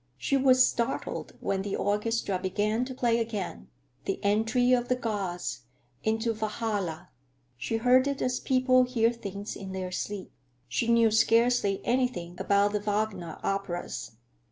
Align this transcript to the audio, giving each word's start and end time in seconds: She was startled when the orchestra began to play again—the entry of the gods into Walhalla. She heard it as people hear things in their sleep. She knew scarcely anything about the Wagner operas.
She 0.17 0.35
was 0.35 0.65
startled 0.65 1.33
when 1.41 1.61
the 1.61 1.75
orchestra 1.75 2.39
began 2.39 2.85
to 2.85 2.95
play 2.95 3.19
again—the 3.19 4.19
entry 4.23 4.73
of 4.73 4.87
the 4.87 4.95
gods 4.95 5.65
into 6.03 6.33
Walhalla. 6.33 7.09
She 7.55 7.77
heard 7.77 8.07
it 8.07 8.19
as 8.19 8.39
people 8.39 8.81
hear 8.81 9.11
things 9.11 9.55
in 9.55 9.73
their 9.73 9.91
sleep. 9.91 10.31
She 10.67 10.87
knew 10.87 11.11
scarcely 11.11 11.81
anything 11.85 12.33
about 12.39 12.71
the 12.71 12.79
Wagner 12.79 13.37
operas. 13.43 14.13